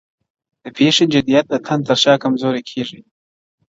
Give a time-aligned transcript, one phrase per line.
[0.63, 2.99] د پیښي جديت د طنز تر شا کمزوری کيږي,